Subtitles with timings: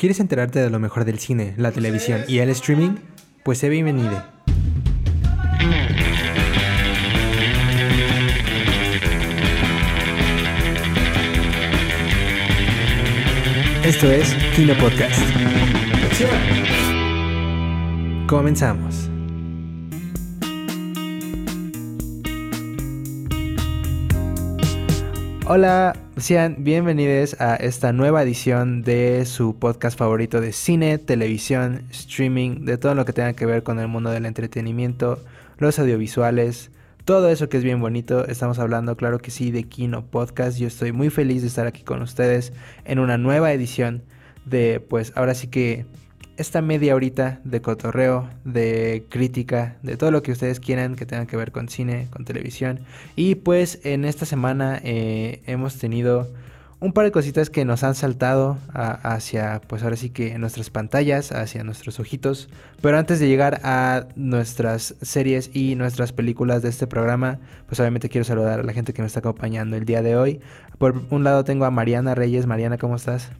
[0.00, 2.92] ¿Quieres enterarte de lo mejor del cine, la televisión y el streaming?
[3.44, 4.24] Pues sé bienvenido.
[13.84, 15.20] Esto es Kino Podcast.
[18.26, 19.09] Comenzamos.
[25.52, 32.64] Hola, sean bienvenidos a esta nueva edición de su podcast favorito de cine, televisión, streaming,
[32.64, 35.18] de todo lo que tenga que ver con el mundo del entretenimiento,
[35.58, 36.70] los audiovisuales,
[37.04, 38.28] todo eso que es bien bonito.
[38.28, 40.56] Estamos hablando, claro que sí, de Kino Podcast.
[40.56, 42.52] Yo estoy muy feliz de estar aquí con ustedes
[42.84, 44.04] en una nueva edición
[44.44, 45.84] de, pues ahora sí que
[46.40, 51.26] esta media horita de cotorreo, de crítica, de todo lo que ustedes quieran que tenga
[51.26, 52.80] que ver con cine, con televisión.
[53.14, 56.28] Y pues en esta semana eh, hemos tenido
[56.80, 61.30] un par de cositas que nos han saltado hacia, pues ahora sí que nuestras pantallas,
[61.30, 62.48] hacia nuestros ojitos.
[62.80, 68.08] Pero antes de llegar a nuestras series y nuestras películas de este programa, pues obviamente
[68.08, 70.40] quiero saludar a la gente que me está acompañando el día de hoy.
[70.78, 72.46] Por un lado tengo a Mariana Reyes.
[72.46, 73.30] Mariana, ¿cómo estás?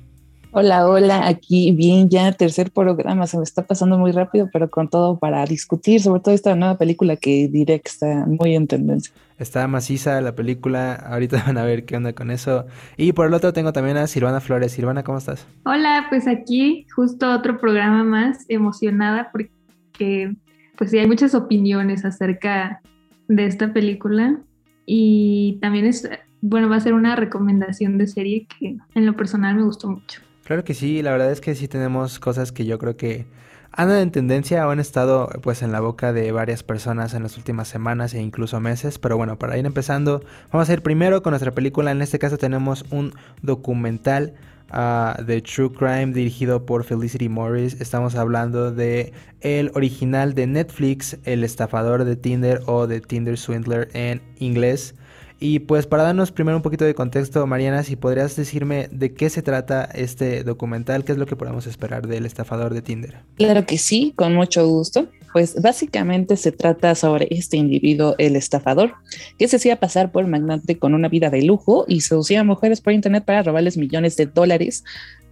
[0.53, 4.89] Hola, hola, aquí bien, ya tercer programa, se me está pasando muy rápido, pero con
[4.89, 9.15] todo para discutir sobre todo esta nueva película que diré que está muy en tendencia.
[9.39, 12.67] Está maciza la película, ahorita van a ver qué onda con eso.
[12.97, 14.73] Y por el otro tengo también a Silvana Flores.
[14.73, 15.47] Silvana, ¿cómo estás?
[15.65, 20.35] Hola, pues aquí justo otro programa más, emocionada porque
[20.77, 22.83] pues sí hay muchas opiniones acerca
[23.29, 24.41] de esta película
[24.85, 29.55] y también es, bueno, va a ser una recomendación de serie que en lo personal
[29.55, 30.23] me gustó mucho.
[30.51, 33.25] Claro que sí, la verdad es que sí tenemos cosas que yo creo que
[33.71, 37.37] andan en tendencia o han estado pues en la boca de varias personas en las
[37.37, 41.31] últimas semanas e incluso meses, pero bueno, para ir empezando, vamos a ir primero con
[41.31, 43.13] nuestra película, en este caso tenemos un
[43.43, 44.35] documental
[44.73, 49.13] uh, de True Crime dirigido por Felicity Morris, estamos hablando de
[49.43, 54.97] el original de Netflix, El estafador de Tinder o de Tinder Swindler en inglés.
[55.43, 59.31] Y pues para darnos primero un poquito de contexto, Mariana, si podrías decirme de qué
[59.31, 63.21] se trata este documental, qué es lo que podemos esperar del estafador de Tinder.
[63.37, 65.09] Claro que sí, con mucho gusto.
[65.33, 68.93] Pues básicamente se trata sobre este individuo, el estafador,
[69.39, 72.83] que se hacía pasar por magnate con una vida de lujo y seducía a mujeres
[72.83, 74.85] por internet para robarles millones de dólares.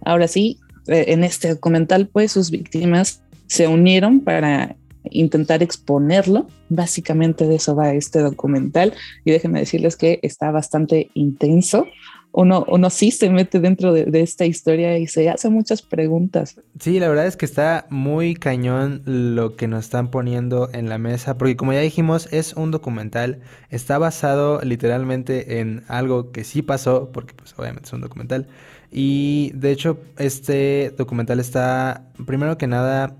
[0.03, 6.47] Ahora sí, eh, en este documental, pues sus víctimas se unieron para intentar exponerlo.
[6.69, 8.93] Básicamente de eso va este documental
[9.25, 11.87] y déjenme decirles que está bastante intenso.
[12.31, 16.61] Uno, uno sí se mete dentro de, esta historia y se hace muchas preguntas.
[16.79, 20.99] Sí, la verdad es que está muy cañón lo que nos están poniendo en la
[20.99, 23.39] mesa, porque como ya dijimos, es un documental,
[23.71, 28.47] está basado literalmente en algo que sí pasó, porque pues obviamente es un documental.
[28.91, 33.15] Y de hecho, este documental está, primero que nada,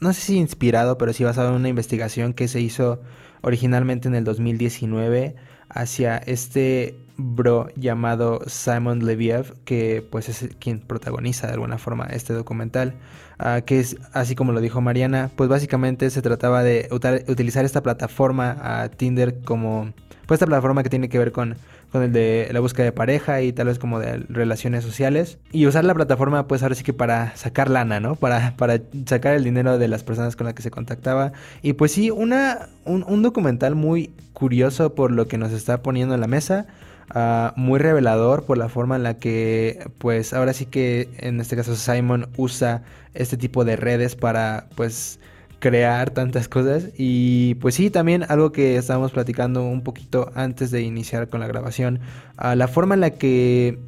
[0.00, 3.00] no sé si inspirado, pero sí basado en una investigación que se hizo
[3.42, 5.34] originalmente en el 2019
[5.68, 12.32] hacia este bro llamado Simon Leviev, que pues es quien protagoniza de alguna forma este
[12.32, 12.94] documental,
[13.38, 16.88] ah, que es así como lo dijo Mariana, pues básicamente se trataba de
[17.28, 19.92] utilizar esta plataforma a Tinder como
[20.26, 21.56] pues esta plataforma que tiene que ver con
[21.94, 25.38] con el de la búsqueda de pareja y tal vez como de relaciones sociales.
[25.52, 28.16] Y usar la plataforma pues ahora sí que para sacar lana, ¿no?
[28.16, 31.34] Para, para sacar el dinero de las personas con las que se contactaba.
[31.62, 36.20] Y pues sí, una, un, documental muy curioso por lo que nos está poniendo en
[36.20, 36.66] la mesa.
[37.10, 41.54] Ah, muy revelador por la forma en la que pues ahora sí que en este
[41.54, 42.82] caso Simon usa
[43.14, 45.20] este tipo de redes para pues
[45.64, 46.90] crear tantas cosas.
[46.98, 51.46] Y pues sí, también algo que estábamos platicando un poquito antes de iniciar con la
[51.46, 52.00] grabación,
[52.36, 53.78] a la forma en la que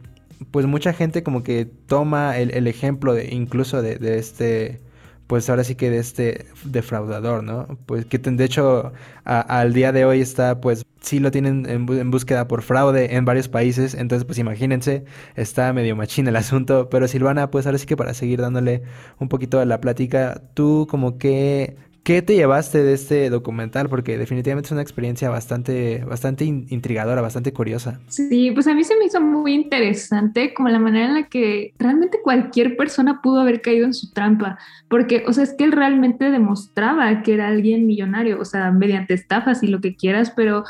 [0.50, 4.80] pues mucha gente como que toma el, ejemplo de incluso de, de, este
[5.26, 7.66] pues ahora sí que de este defraudador, ¿no?
[7.84, 8.92] Pues que de hecho
[9.24, 13.48] al día de hoy está, pues sí lo tienen en, búsqueda por fraude en varios
[13.48, 15.04] países, entonces pues imagínense,
[15.36, 18.82] está medio machín el asunto, pero Silvana, pues ahora sí que para seguir dándole
[19.18, 21.76] un poquito de la plática, tú como que
[22.06, 23.88] ¿Qué te llevaste de este documental?
[23.88, 27.98] Porque definitivamente es una experiencia bastante, bastante intrigadora, bastante curiosa.
[28.06, 31.74] Sí, pues a mí se me hizo muy interesante como la manera en la que
[31.80, 34.56] realmente cualquier persona pudo haber caído en su trampa,
[34.86, 39.14] porque, o sea, es que él realmente demostraba que era alguien millonario, o sea, mediante
[39.14, 40.62] estafas y lo que quieras, pero,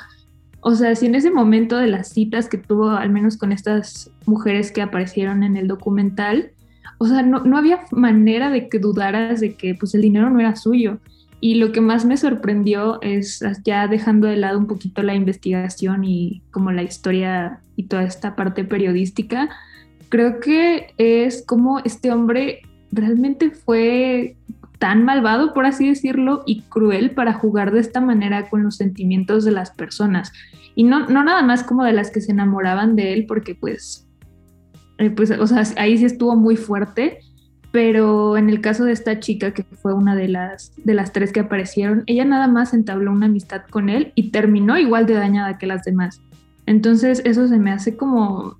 [0.60, 4.10] o sea, si en ese momento de las citas que tuvo, al menos con estas
[4.26, 6.50] mujeres que aparecieron en el documental,
[6.98, 10.40] o sea, no, no había manera de que dudaras de que pues el dinero no
[10.40, 10.98] era suyo.
[11.40, 16.04] Y lo que más me sorprendió es, ya dejando de lado un poquito la investigación
[16.04, 19.50] y como la historia y toda esta parte periodística,
[20.08, 24.36] creo que es como este hombre realmente fue
[24.78, 29.44] tan malvado, por así decirlo, y cruel para jugar de esta manera con los sentimientos
[29.44, 30.32] de las personas.
[30.74, 34.06] Y no, no nada más como de las que se enamoraban de él, porque pues,
[34.98, 37.20] eh, pues, o sea, ahí sí estuvo muy fuerte,
[37.72, 41.32] pero en el caso de esta chica, que fue una de las, de las tres
[41.32, 45.58] que aparecieron, ella nada más entabló una amistad con él y terminó igual de dañada
[45.58, 46.20] que las demás.
[46.66, 48.58] Entonces eso se me hace como,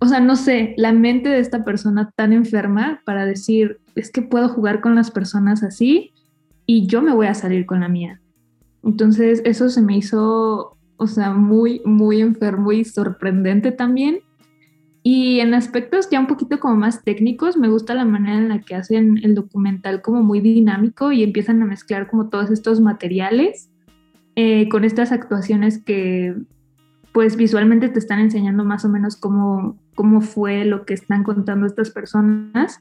[0.00, 4.22] o sea, no sé, la mente de esta persona tan enferma para decir, es que
[4.22, 6.12] puedo jugar con las personas así
[6.64, 8.20] y yo me voy a salir con la mía.
[8.82, 14.20] Entonces eso se me hizo, o sea, muy, muy enfermo y sorprendente también.
[15.02, 18.60] Y en aspectos ya un poquito como más técnicos, me gusta la manera en la
[18.60, 23.70] que hacen el documental como muy dinámico y empiezan a mezclar como todos estos materiales
[24.34, 26.34] eh, con estas actuaciones que
[27.12, 31.66] pues visualmente te están enseñando más o menos cómo, cómo fue lo que están contando
[31.66, 32.80] estas personas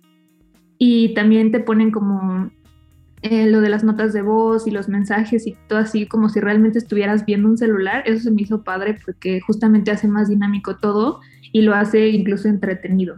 [0.77, 2.51] y también te ponen como
[3.21, 6.39] eh, lo de las notas de voz y los mensajes y todo así como si
[6.39, 10.77] realmente estuvieras viendo un celular, eso se me hizo padre porque justamente hace más dinámico
[10.77, 11.19] todo
[11.51, 13.15] y lo hace incluso entretenido.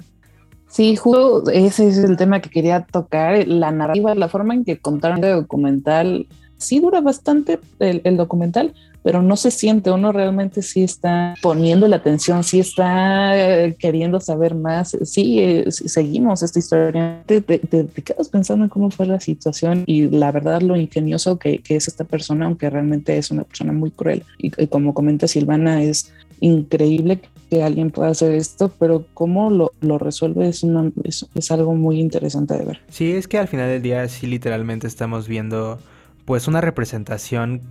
[0.68, 4.78] Sí, justo ese es el tema que quería tocar, la narrativa, la forma en que
[4.78, 6.28] contaron el documental.
[6.56, 8.74] Sí dura bastante el documental,
[9.04, 14.20] pero no se siente, uno realmente sí está poniendo la atención, sí está eh, queriendo
[14.20, 19.84] saber más, sí, eh, seguimos esta historia, te, quedas pensando en cómo fue la situación
[19.88, 23.92] y la verdad lo ingenioso que, es esta persona, aunque realmente es una persona muy
[23.92, 24.24] cruel.
[24.38, 26.12] Y, como comenta Silvana, es
[26.42, 31.52] increíble que alguien pueda hacer esto, pero cómo lo, lo resuelve es, una, es, es
[31.52, 32.80] algo muy interesante de ver.
[32.90, 35.80] Sí, es que al final del día sí literalmente estamos viendo
[36.26, 37.62] pues una representación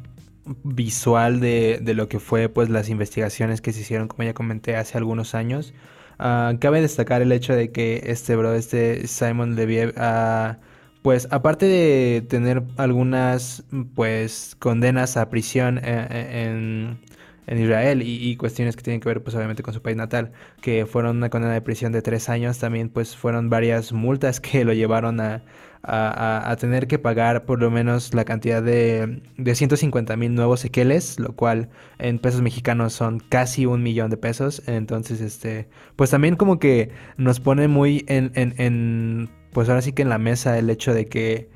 [0.65, 4.77] visual de, de, lo que fue pues las investigaciones que se hicieron, como ya comenté,
[4.77, 5.75] hace algunos años.
[6.19, 10.57] Uh, cabe destacar el hecho de que este bro, este Simon Leviev, uh,
[11.03, 13.65] pues aparte de tener algunas
[13.95, 16.99] pues condenas a prisión eh, eh, en,
[17.47, 20.33] en, Israel y, y, cuestiones que tienen que ver pues obviamente con su país natal,
[20.61, 24.65] que fueron una condena de prisión de tres años, también pues fueron varias multas que
[24.65, 25.43] lo llevaron a,
[25.83, 31.19] a, tener que pagar por lo menos la cantidad de, de 150 mil nuevos sequeles,
[31.19, 34.63] lo cual en pesos mexicanos son casi un millón de pesos.
[34.67, 39.93] Entonces, este, pues también como que nos pone muy en, en, en pues ahora sí
[39.93, 41.49] que en la mesa el hecho de que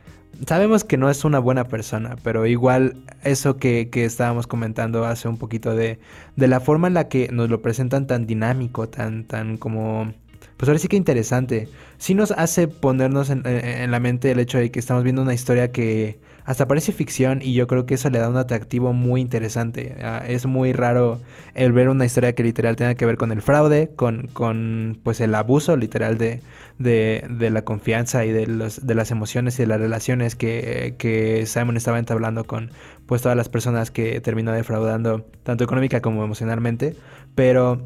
[0.47, 5.29] sabemos que no es una buena persona, pero igual eso que, que, estábamos comentando hace
[5.29, 5.99] un poquito de,
[6.37, 10.13] de la forma en la que nos lo presentan tan dinámico, tan, tan como
[10.57, 11.69] pues ahora sí que interesante.
[11.99, 13.43] Sí nos hace ponernos en,
[13.91, 17.55] la mente el hecho de que estamos viendo una historia que hasta parece ficción y
[17.55, 19.97] yo creo que eso le da un atractivo muy interesante.
[20.03, 21.21] Ah, es muy raro
[21.55, 25.21] el ver una historia que literal tenga que ver con el fraude, con, con pues
[25.21, 26.41] el abuso literal de,
[26.79, 31.47] de, la confianza y de, los, de las emociones y de las relaciones que, que
[31.47, 32.71] Simon estaba entablando con
[33.07, 36.95] pues todas las personas que terminó defraudando, tanto económica como emocionalmente.
[37.35, 37.81] Pero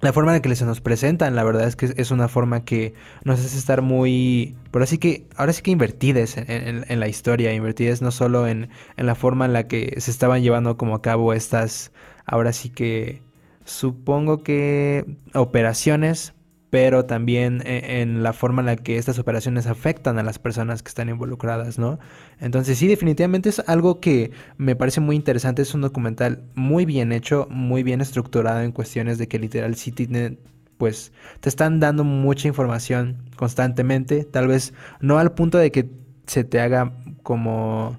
[0.00, 2.64] la forma en la que se nos presentan, la verdad es que es una forma
[2.64, 2.94] que
[3.24, 8.00] nos hace estar muy, pero así que, ahora sí que invertidas en, la historia, invertidas
[8.00, 11.34] no solo en, en, la forma en la que se estaban llevando como a cabo
[11.34, 11.92] estas,
[12.24, 13.20] ahora sí que,
[13.64, 15.04] supongo que
[15.34, 16.34] operaciones,
[16.70, 20.82] pero también e, en, la forma en la que estas operaciones afectan a las personas
[20.82, 21.98] que están involucradas, ¿no?
[22.40, 27.12] Entonces sí, definitivamente es algo que me parece muy interesante, es un documental muy bien
[27.12, 30.38] hecho, muy bien estructurado en cuestiones de que literal sí tiene
[30.78, 35.90] pues te están dando mucha información constantemente, tal vez no al punto de que
[36.26, 37.98] se te haga como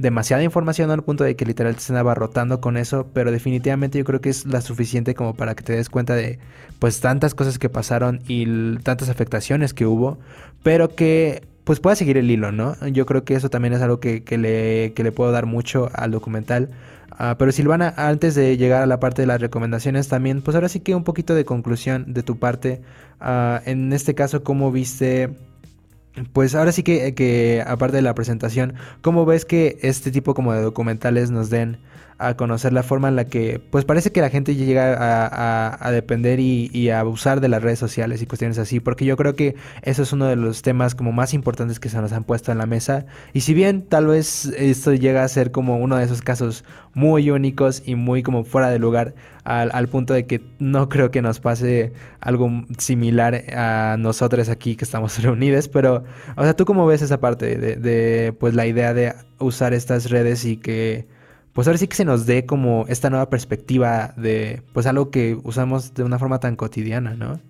[0.00, 4.04] demasiada información al punto de que literal te estén abarrotando con eso, pero definitivamente yo
[4.04, 6.38] creo que es la suficiente como para que te des cuenta de
[6.78, 10.18] pues tantas cosas que pasaron y tantas afectaciones que hubo,
[10.62, 12.74] pero que pues pueda seguir el hilo, ¿no?
[12.88, 16.10] Yo creo que eso también es algo que, le, que le puedo dar mucho al
[16.10, 16.70] documental.
[17.12, 20.68] Uh, pero Silvana, antes de llegar a la parte de las recomendaciones, también, pues ahora
[20.68, 22.80] sí que un poquito de conclusión de tu parte.
[23.20, 25.28] Uh, en este caso, ¿cómo viste
[26.32, 30.52] pues ahora sí que, que, aparte de la presentación, ¿cómo ves que este tipo como
[30.52, 31.78] de documentales nos den
[32.20, 34.94] a conocer la forma en la que, pues parece que la gente llega
[35.82, 39.34] a, depender y, a abusar de las redes sociales y cuestiones así, porque yo creo
[39.34, 42.52] que eso es uno de los temas como más importantes que se nos han puesto
[42.52, 43.06] en la mesa.
[43.32, 46.62] Y si bien tal vez esto llega a ser como uno de esos casos
[46.92, 51.22] muy únicos y muy como fuera de lugar, al, punto de que no creo que
[51.22, 56.04] nos pase algo similar a nosotros aquí que estamos reunidos, pero,
[56.36, 60.10] o sea, ¿tú cómo ves esa parte de, de pues la idea de usar estas
[60.10, 61.06] redes y que
[61.52, 65.36] pues ahora sí que se nos dé como esta nueva perspectiva de pues algo que
[65.42, 67.40] usamos de una forma tan cotidiana, ¿no?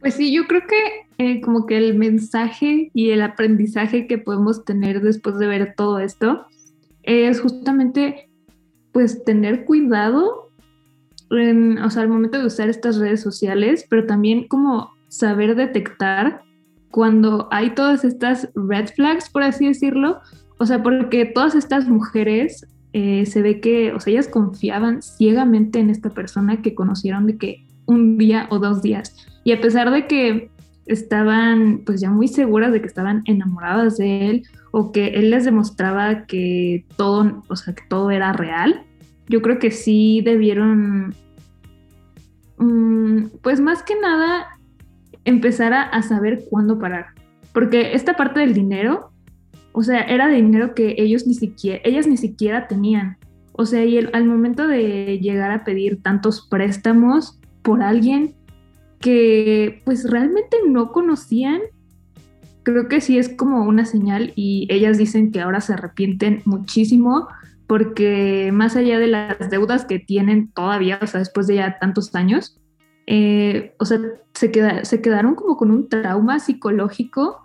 [0.00, 4.64] Pues sí, yo creo que eh, como que el mensaje y el aprendizaje que podemos
[4.64, 6.46] tener después de ver todo esto
[7.02, 8.28] es justamente
[8.92, 10.41] pues tener cuidado
[11.32, 16.42] en, o sea, al momento de usar estas redes sociales, pero también como saber detectar
[16.90, 20.20] cuando hay todas estas red flags, por así decirlo,
[20.58, 25.80] o sea, porque todas estas mujeres eh, se ve que, o sea, ellas confiaban ciegamente
[25.80, 29.16] en esta persona que conocieron de que un día o dos días.
[29.44, 30.50] Y a pesar de que
[30.86, 35.44] estaban pues ya muy seguras de que estaban enamoradas de él o que él les
[35.44, 38.84] demostraba que todo, o sea, que todo era real,
[39.32, 41.14] yo creo que sí debieron,
[42.58, 44.58] mm, pues más que nada,
[45.24, 47.06] empezar a, saber cuándo parar.
[47.54, 49.10] Porque esta parte del dinero,
[49.72, 53.16] o sea, era dinero que ellos ni siquiera, ellas ni siquiera tenían.
[53.52, 58.34] O sea, y al momento de llegar a pedir tantos préstamos por alguien
[59.00, 61.62] que pues realmente no conocían,
[62.64, 67.28] creo que sí es como una señal y ellas dicen que ahora se arrepienten muchísimo
[67.72, 72.14] porque más allá de las deudas que tienen todavía, o sea, después de ya tantos
[72.14, 72.60] años,
[73.06, 73.98] eh, o sea,
[74.34, 74.52] se,
[74.84, 77.42] se quedaron como con un trauma psicológico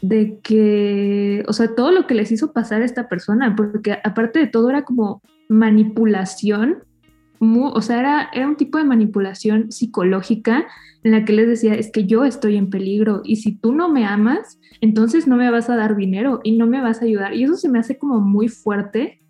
[0.00, 4.38] de que, o sea, todo lo que les hizo pasar a esta persona, porque aparte
[4.38, 6.84] de todo era como manipulación,
[7.40, 10.64] o sea, era, era un tipo de manipulación psicológica
[11.02, 13.88] en la que les decía, es que yo estoy en peligro y si tú no
[13.88, 17.34] me amas, entonces no me vas a dar dinero y no me vas a ayudar.
[17.34, 19.23] Y eso se me hace como muy fuerte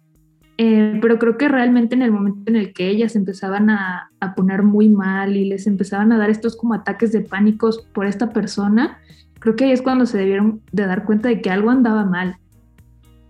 [0.56, 4.34] eh, pero creo que realmente en el momento en el que ellas empezaban a, a,
[4.34, 8.30] poner muy mal y les empezaban a dar estos como ataques de pánicos por esta
[8.30, 8.98] persona,
[9.40, 12.36] creo que ahí es cuando se debieron de dar cuenta de que algo andaba mal.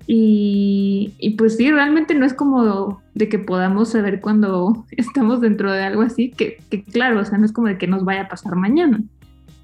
[0.06, 5.72] Y, y pues sí, realmente no es como de que podamos saber cuando estamos dentro
[5.72, 8.22] de algo así, que, que claro, o sea, no es como de que nos vaya
[8.22, 9.02] a pasar mañana,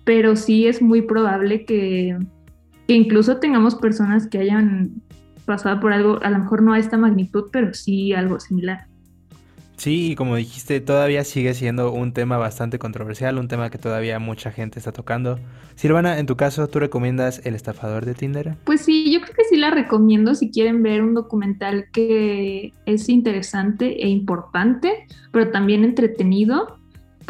[0.05, 2.17] pero sí es muy probable que,
[2.89, 5.03] que incluso tengamos personas que hayan
[5.51, 8.87] pasaba por algo, a lo mejor no a esta magnitud, pero sí algo similar.
[9.79, 14.21] Sí, y como dijiste, todavía sigue siendo un tema bastante controversial, un tema que todavía
[14.21, 15.41] mucha gente está tocando.
[15.75, 18.55] Silvana, en tu caso, ¿tú recomiendas El estafador de Tinder?
[18.63, 23.09] Pues sí, yo creo que sí la recomiendo si quieren ver un documental que es
[23.09, 26.79] interesante e importante, pero también entretenido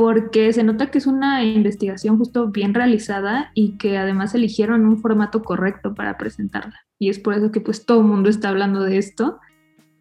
[0.01, 4.97] porque se nota que es una investigación justo bien realizada y que además eligieron un
[4.97, 6.81] formato correcto para presentarla.
[6.99, 9.41] Y es por eso que pues todo el mundo está hablando de esto.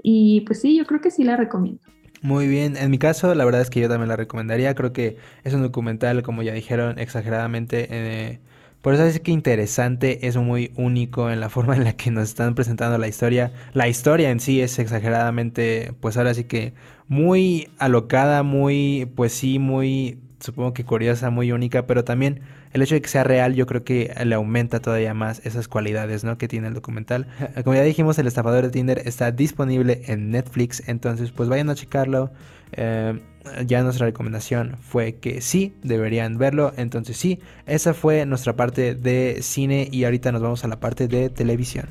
[0.01, 1.81] Y pues sí, yo creo que sí la recomiendo.
[2.21, 5.17] Muy bien, en mi caso la verdad es que yo también la recomendaría, creo que
[5.43, 8.39] es un documental, como ya dijeron, exageradamente eh,
[8.81, 12.29] por eso es que interesante, es muy único en la forma en la que nos
[12.29, 13.51] están presentando la historia.
[13.73, 16.73] La historia en sí es exageradamente, pues ahora sí que
[17.07, 22.95] muy alocada, muy, pues sí, muy, supongo que curiosa, muy única, pero también el hecho
[22.95, 26.37] de que sea real yo creo que le aumenta todavía más esas cualidades, ¿no?
[26.37, 27.27] Que tiene el documental.
[27.63, 31.75] Como ya dijimos, el estafador de Tinder está disponible en Netflix, entonces pues vayan a
[31.75, 32.31] checarlo.
[32.73, 33.19] Eh,
[33.65, 36.73] ya nuestra recomendación fue que sí, deberían verlo.
[36.77, 41.07] Entonces sí, esa fue nuestra parte de cine y ahorita nos vamos a la parte
[41.07, 41.87] de televisión.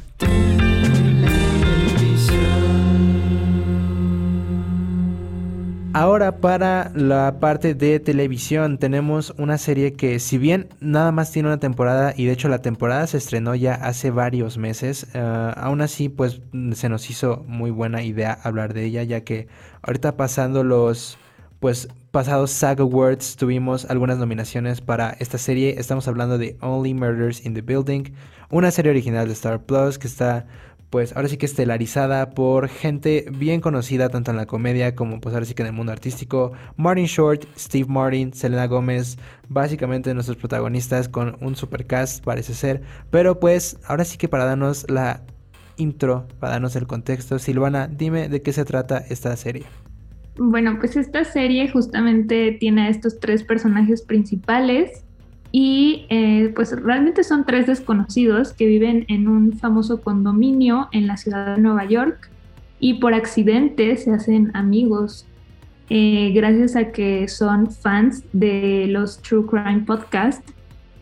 [5.98, 11.48] Ahora para la parte de televisión tenemos una serie que si bien nada más tiene
[11.48, 15.80] una temporada y de hecho la temporada se estrenó ya hace varios meses, eh, aún
[15.80, 16.40] así pues
[16.74, 19.48] se nos hizo muy buena idea hablar de ella ya que
[19.82, 21.18] ahorita pasando los
[21.60, 25.74] pues pasados SAG Awards tuvimos algunas nominaciones para esta serie.
[25.78, 28.04] Estamos hablando de Only Murders in the Building,
[28.50, 30.46] una serie original de Star Plus que está
[30.90, 35.34] pues ahora sí que estelarizada por gente bien conocida tanto en la comedia como pues
[35.34, 36.52] ahora sí que en el mundo artístico.
[36.76, 42.80] Martin Short, Steve Martin, Selena Gómez, básicamente nuestros protagonistas con un supercast parece ser.
[43.10, 45.22] Pero pues ahora sí que para darnos la
[45.76, 49.66] intro, para darnos el contexto, Silvana, dime de qué se trata esta serie.
[50.38, 55.04] Bueno, pues esta serie justamente tiene a estos tres personajes principales
[55.50, 61.16] y eh, pues realmente son tres desconocidos que viven en un famoso condominio en la
[61.16, 62.30] ciudad de Nueva York
[62.78, 65.26] y por accidente se hacen amigos
[65.90, 70.48] eh, gracias a que son fans de los True Crime Podcast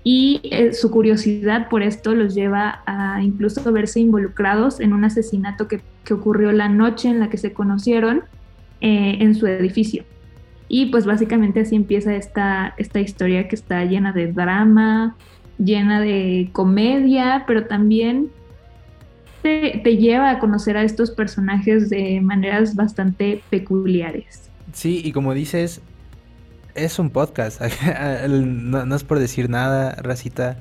[0.02, 5.68] y eh, su curiosidad por esto los lleva a incluso verse involucrados en un asesinato
[5.68, 8.22] que, que ocurrió la noche en la que se conocieron
[8.80, 10.04] eh, en su edificio.
[10.68, 15.16] Y pues básicamente así empieza esta, esta historia que está llena de drama,
[15.59, 18.30] llena de comedia, pero también
[19.42, 24.50] te, te, lleva a conocer a estos personajes de maneras bastante peculiares.
[24.73, 25.80] Sí, y como dices,
[26.76, 27.61] es un podcast.
[28.28, 30.59] no, es por decir nada, racita.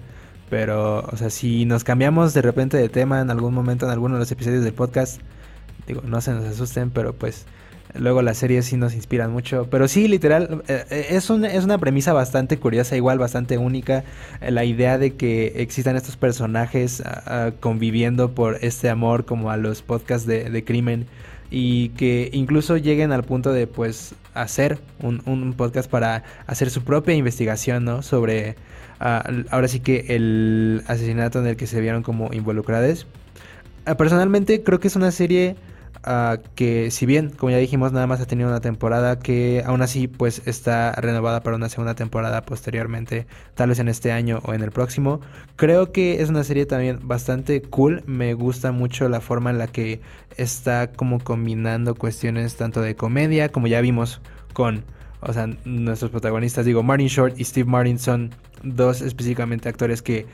[0.49, 4.15] Pero, o sea, si nos cambiamos de repente de tema en algún momento, en alguno
[4.15, 5.19] de los episodios del podcast,
[5.87, 7.45] digo, no se nos asusten, pero pues
[7.97, 9.67] luego las series sí nos inspiran mucho.
[9.69, 14.03] Pero sí, literal, eh, eh, es, es una premisa bastante curiosa, igual bastante única.
[14.41, 19.51] Eh, la idea de que existan estos personajes ah, ah, conviviendo por este amor como
[19.51, 21.07] a los podcasts de, de crimen
[21.51, 27.15] y que incluso lleguen al punto de pues hacer un, podcast para hacer su propia
[27.15, 28.01] investigación, ¿no?
[28.01, 28.55] Sobre
[28.99, 33.07] ah, ahora sí que el asesinato en el que se vieron como involucrados.
[33.85, 35.55] Ah, personalmente creo que es una serie
[36.55, 40.07] que si bien, como ya dijimos, nada más ha tenido una temporada que aún así
[40.07, 44.61] pues está renovada para una segunda temporada posteriormente, tal vez en este año o en
[44.61, 45.21] el próximo.
[45.55, 49.67] Creo que es una serie también bastante cool, me gusta mucho la forma en la
[49.67, 50.01] que
[50.37, 54.21] está como combinando cuestiones tanto de comedia, como ya vimos
[54.53, 54.83] con
[55.21, 58.31] o sea, nuestros protagonistas, digo, Martin Short y Steve Martin son
[58.61, 60.27] dos específicamente actores que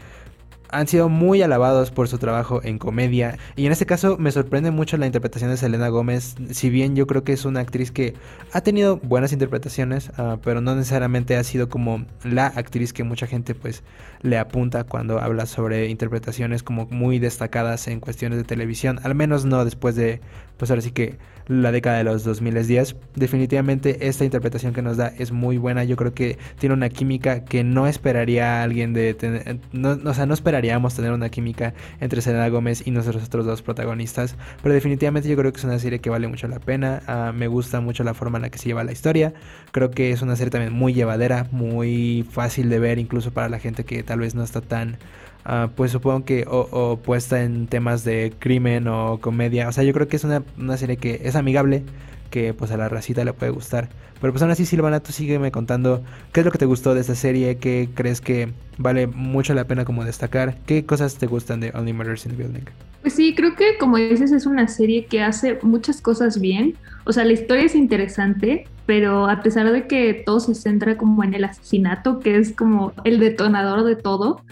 [0.72, 3.38] han sido muy alabados por su trabajo en comedia.
[3.56, 6.36] Y en este caso me sorprende mucho la interpretación de Selena Gómez.
[6.52, 8.14] Si bien yo creo que es una actriz que
[8.54, 13.28] ha tenido buenas interpretaciones, ah, pero no necesariamente ha sido como la actriz que mucha
[13.28, 13.84] gente pues
[14.22, 19.00] le apunta cuando habla sobre interpretaciones como muy destacadas en cuestiones de televisión.
[19.04, 20.22] Al menos no después de,
[20.58, 22.96] pues ahora sí que la década de los 2010.
[23.16, 25.84] Definitivamente esta interpretación que nos da es muy buena.
[25.84, 30.26] Yo creo que tiene una química que no esperaría alguien de tener, no, o sea,
[30.26, 34.36] no esperaríamos tener una química entre Selena Gómez y nuestros otros dos protagonistas.
[34.62, 37.02] Pero definitivamente yo creo que es una serie que vale mucho la pena.
[37.08, 39.34] Ah, me gusta mucho la forma en la que se lleva la historia.
[39.72, 43.60] Creo que es una serie también muy llevadera, muy fácil de ver, incluso para la
[43.60, 44.98] gente que tal vez no está tan
[45.44, 49.68] Ah, pues supongo que o, puesta en temas de crimen o comedia.
[49.68, 50.44] O sea, yo creo que es una,
[50.78, 51.84] serie que es amigable,
[52.30, 53.90] que pues a la racita le puede gustar.
[54.22, 57.02] Pero pues aún así, Silvana, tú sígueme contando qué es lo que te gustó de
[57.02, 61.60] esta serie, qué crees que vale mucho la pena como destacar, qué cosas te gustan
[61.60, 62.64] de Only Murders in the Building.
[63.02, 66.76] Pues sí, creo que como dices es una serie que hace muchas cosas bien.
[67.06, 71.24] O sea, la historia es interesante, pero a pesar de que todo se centra como
[71.24, 74.44] en el asesinato, que es como el detonador de todo,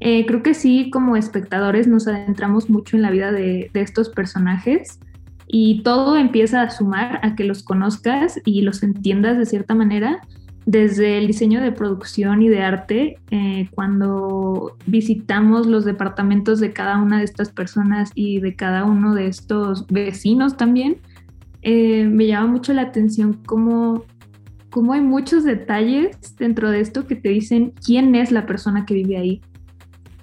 [0.00, 5.00] eh, creo que sí, como espectadores nos adentramos mucho en la vida de, estos personajes
[5.48, 10.20] y todo empieza a sumar a que los conozcas y los entiendas de cierta manera,
[10.64, 16.98] desde el diseño de producción y de arte, eh, cuando visitamos los departamentos de cada
[16.98, 20.96] una de estas personas y de cada uno de estos vecinos también,
[21.62, 24.04] eh, me llama mucho la atención cómo,
[24.70, 28.94] cómo hay muchos detalles dentro de esto que te dicen quién es la persona que
[28.94, 29.40] vive ahí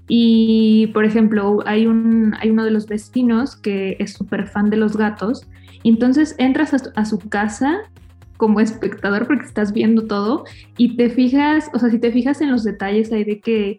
[0.08, 4.78] y, por ejemplo, hay, un, hay uno de los vecinos que es súper fan de
[4.78, 5.48] los gatos.
[5.84, 7.82] Entonces entras a, su casa
[8.38, 10.46] como espectador porque estás viendo todo
[10.78, 13.78] y te fijas, o sea, si te fijas en los detalles hay de que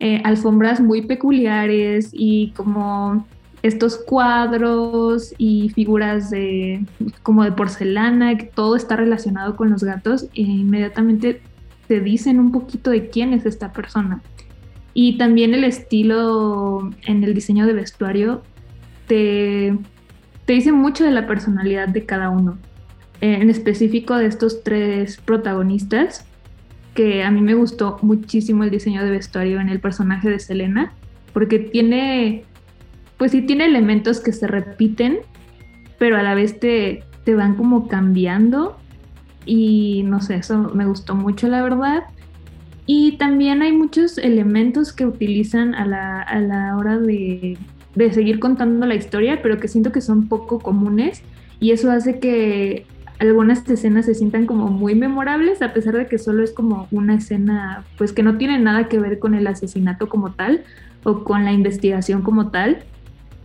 [0.00, 3.26] eh, alfombras muy peculiares y como
[3.62, 6.84] estos cuadros y figuras de
[7.22, 11.40] como de porcelana, que todo está relacionado con los gatos e inmediatamente
[11.86, 14.20] te dicen un poquito de quién es esta persona.
[14.94, 18.42] Y también el estilo en el diseño de vestuario
[19.06, 19.76] te,
[20.44, 22.58] te dice mucho de la personalidad de cada uno.
[23.20, 26.26] En específico de estos tres protagonistas,
[26.94, 30.92] que a mí me gustó muchísimo el diseño de vestuario en el personaje de Selena,
[31.32, 32.44] porque tiene,
[33.16, 35.20] pues sí tiene elementos que se repiten,
[35.98, 38.76] pero a la vez te, te van como cambiando
[39.46, 42.04] y no sé, eso me gustó mucho la verdad.
[42.86, 47.58] Y también hay muchos elementos que utilizan a la, hora de,
[48.12, 51.22] seguir contando la historia, pero que siento que son poco comunes
[51.60, 52.86] y eso hace que
[53.20, 57.14] algunas escenas se sientan como muy memorables, a pesar de que solo es como una
[57.14, 60.64] escena, pues que no tiene nada que ver con el asesinato como tal
[61.04, 62.82] o con la investigación como tal.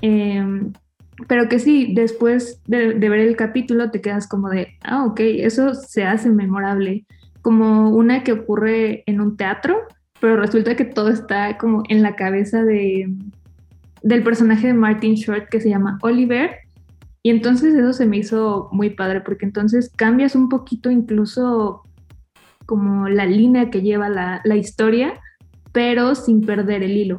[0.01, 0.73] Em,
[1.27, 5.19] pero que sí, después de, de, ver el capítulo te quedas como de, ah, ok,
[5.19, 7.05] eso se hace memorable
[7.41, 9.79] como una que ocurre en un teatro,
[10.19, 13.13] pero resulta que todo está como en la cabeza de,
[14.01, 16.51] del personaje de Martin Short que se llama Oliver.
[17.23, 21.83] Y entonces eso se me hizo muy padre, porque entonces cambias un poquito incluso
[22.65, 25.13] como la línea que lleva la, la historia,
[25.71, 27.17] pero sin perder el hilo.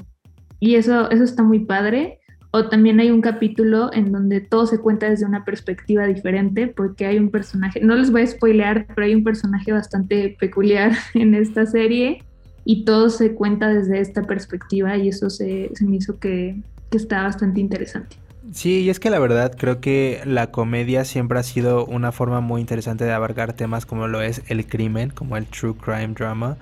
[0.60, 2.20] Y eso, eso está muy padre.
[2.50, 7.06] O también hay un capítulo en donde todo se cuenta desde una perspectiva diferente, porque
[7.06, 11.34] hay un personaje, no les voy a spoilear, pero hay un personaje bastante peculiar en
[11.34, 12.22] esta serie
[12.64, 16.56] y todo se cuenta desde esta perspectiva y eso se, me hizo que,
[16.90, 18.16] está bastante interesante.
[18.52, 22.40] Sí, y es que la verdad creo que la comedia siempre ha sido una forma
[22.40, 26.56] muy interesante de abarcar temas como lo es el crimen, como el true crime drama.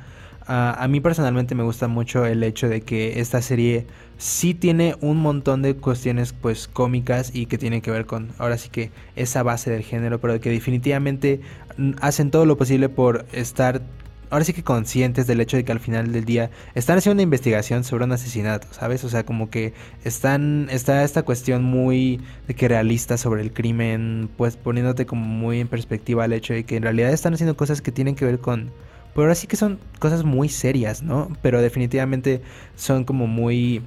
[0.49, 4.95] Ah, a mí personalmente me gusta mucho el hecho de que esta serie sí tiene
[5.01, 8.93] un montón de cuestiones pues cómicas y que tienen que ver con ahora sí que
[9.17, 11.41] esa base del género, pero que definitivamente
[11.79, 13.83] mm, hacen todo lo posible por estar
[14.31, 17.23] ahora sí que conscientes del hecho de que al final del día están haciendo una
[17.23, 19.03] investigación sobre un asesinato, ¿sabes?
[19.05, 19.73] O sea, como que
[20.05, 25.61] están está esta cuestión muy de que realista sobre el crimen, pues poniéndote como muy
[25.61, 28.39] en perspectiva el hecho de que en realidad están haciendo cosas que tienen que ver
[28.39, 28.71] con
[29.17, 31.33] pero ahora sí que son cosas muy serias, ¿no?
[31.41, 32.43] Pero definitivamente
[32.77, 33.81] son como muy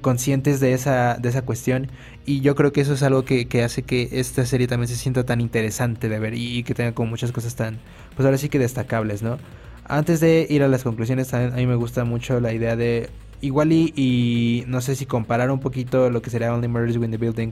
[0.00, 1.88] conscientes de esa, de esa cuestión
[2.26, 5.26] y yo creo que eso es algo que, hace que esta serie también se sienta
[5.26, 7.80] tan interesante de ver y, que tenga como muchas cosas tan,
[8.14, 9.38] pues ahora sí que destacables, ¿no?
[9.84, 13.72] Antes de ir a las conclusiones, a mí me gusta mucho la idea de igual
[13.72, 17.50] y, no sé si comparar un poquito lo que sería Only Murders in the Building,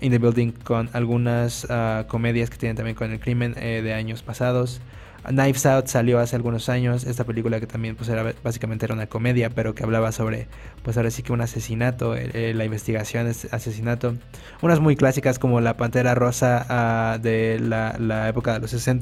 [0.00, 3.92] in the Building con algunas ah, comedias que tienen también con el crimen eh, de
[3.92, 4.80] años pasados.
[5.28, 9.06] Knives Out salió hace algunos años, esta película que también pues era básicamente era una
[9.06, 10.48] comedia, pero que hablaba sobre
[10.82, 14.14] pues ahora sí que un asesinato, eh, eh, la investigación de asesinato.
[14.62, 18.96] Unas muy clásicas como La Pantera Rosa ah, de la, época de los 60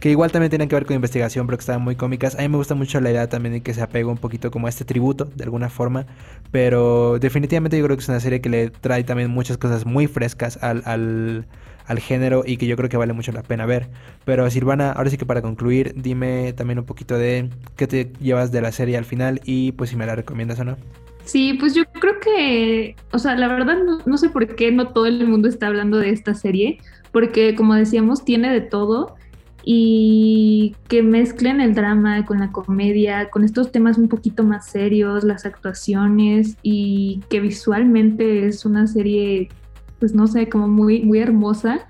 [0.00, 2.34] que igual también tienen que ver con investigación, pero que estaban muy cómicas.
[2.34, 4.66] A mí me gusta mucho la idea también de que se apega un poquito como
[4.66, 6.06] a este tributo de alguna forma,
[6.50, 10.06] pero definitivamente yo creo que es una serie que le trae también muchas cosas muy
[10.06, 11.46] frescas al
[11.88, 13.88] al género y que yo creo que vale mucho la pena ver.
[14.24, 18.52] Pero Silvana, ahora sí que para concluir, dime también un poquito de qué te llevas
[18.52, 20.76] de la serie al final y pues si me la recomiendas o no.
[21.24, 25.06] Sí, pues yo creo que, o sea, la verdad no, sé por qué no todo
[25.06, 26.78] el mundo está hablando de esta serie,
[27.12, 29.16] porque como decíamos, tiene de todo
[29.62, 35.24] y que mezclen el drama con la comedia, con estos temas un poquito más serios,
[35.24, 39.50] las actuaciones y que visualmente es una serie
[39.98, 41.88] pues no sé, como muy, muy hermosa.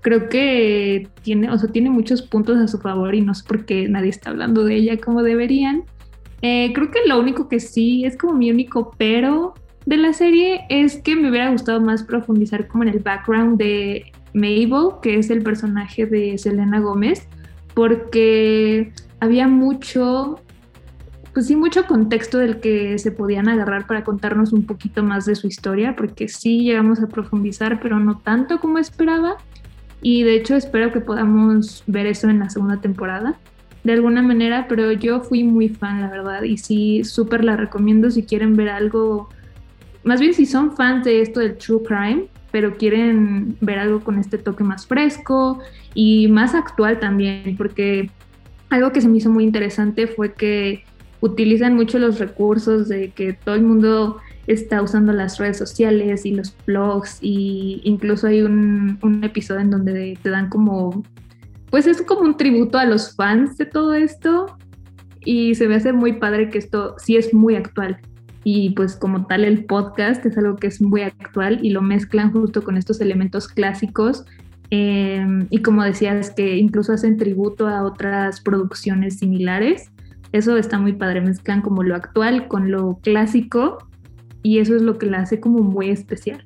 [0.00, 3.64] Creo que tiene, o sea, tiene muchos puntos a su favor y no sé por
[3.64, 5.84] qué nadie está hablando de ella como deberían.
[6.42, 9.54] Eh, creo que lo único que sí es como mi único pero
[9.86, 14.12] de la serie es que me hubiera gustado más profundizar como en el background de
[14.34, 17.26] Mabel, que es el personaje de Selena Gómez,
[17.74, 20.40] porque había mucho
[21.38, 25.36] pues sí, mucho contexto del que se podían agarrar para contarnos un poquito más de
[25.36, 29.36] su historia, porque sí llegamos a profundizar, pero no tanto como esperaba.
[30.02, 33.38] Y de hecho espero que podamos ver eso en la segunda temporada,
[33.84, 38.10] de alguna manera, pero yo fui muy fan, la verdad, y sí, súper la recomiendo
[38.10, 39.28] si quieren ver algo,
[40.02, 44.18] más bien si son fans de esto del True Crime, pero quieren ver algo con
[44.18, 45.60] este toque más fresco
[45.94, 48.10] y más actual también, porque
[48.70, 50.82] algo que se me hizo muy interesante fue que
[51.20, 56.32] utilizan mucho los recursos de que todo el mundo está usando las redes sociales y
[56.32, 61.02] los blogs y incluso hay un, episodio en donde te dan como,
[61.70, 64.56] pues es como un tributo a los fans de todo esto
[65.24, 67.98] y se me hace muy padre que esto sí es muy actual.
[68.44, 72.32] Y pues como tal el podcast es algo que es muy actual y lo mezclan
[72.32, 74.24] justo con estos elementos clásicos
[74.70, 79.90] em, y como decías que incluso hacen tributo a otras producciones similares
[80.32, 83.78] eso está muy padre, mezclan como lo actual con lo clásico
[84.42, 86.44] y eso es lo que la hace como muy especial.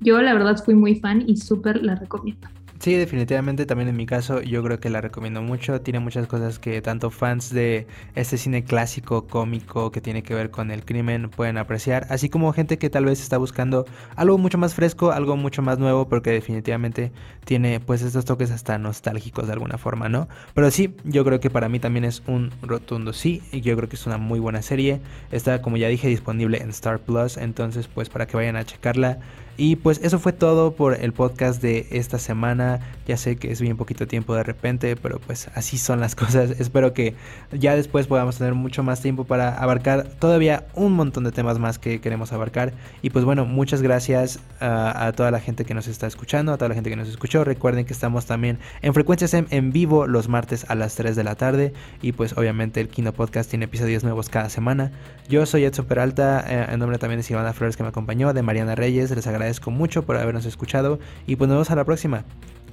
[0.00, 2.48] Yo la verdad fui muy fan y súper la recomiendo.
[2.78, 5.80] Sí, definitivamente también en mi caso yo creo que la recomiendo mucho.
[5.80, 10.50] Tiene muchas cosas que tanto fans de este cine clásico, cómico, que tiene que ver
[10.50, 12.06] con el crimen pueden apreciar.
[12.10, 15.78] Así como gente que tal vez está buscando algo mucho más fresco, algo mucho más
[15.78, 17.12] nuevo, porque definitivamente
[17.44, 20.28] tiene pues estos toques hasta nostálgicos de alguna forma, ¿no?
[20.54, 23.42] Pero sí, yo creo que para mí también es un rotundo sí.
[23.52, 25.00] Y yo creo que es una muy buena serie.
[25.32, 27.36] Está, como ya dije, disponible en Star Plus.
[27.38, 29.18] Entonces, pues para que vayan a checarla.
[29.58, 32.80] Y pues eso fue todo por el podcast de esta semana.
[33.06, 36.50] Ya sé que es bien poquito tiempo de repente, pero pues así son las cosas.
[36.60, 37.14] Espero que
[37.52, 41.78] ya después podamos tener mucho más tiempo para abarcar todavía un montón de temas más
[41.78, 42.74] que queremos abarcar.
[43.00, 46.68] Y pues bueno, muchas gracias a, toda la gente que nos está escuchando, a toda
[46.68, 47.42] la gente que nos escuchó.
[47.42, 51.24] Recuerden que estamos también en Frecuencias en, en vivo los martes a las 3 de
[51.24, 51.72] la tarde.
[52.02, 54.92] Y pues obviamente el Kino Podcast tiene episodios nuevos cada semana.
[55.28, 58.42] Yo soy Edson Peralta, eh, en nombre también de Silvana Flores que me acompañó, de
[58.42, 59.10] Mariana Reyes.
[59.10, 62.24] Les agradezco agradezco mucho por habernos escuchado y pues nos vemos a la próxima.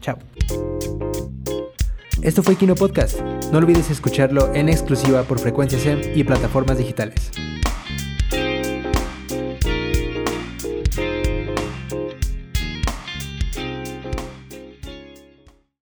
[0.01, 0.17] Chao.
[2.21, 3.19] Esto fue Kino Podcast.
[3.51, 7.31] No olvides escucharlo en exclusiva por Frecuencia SEM y plataformas digitales.